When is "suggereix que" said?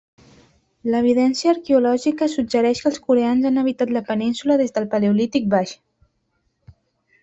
2.37-2.91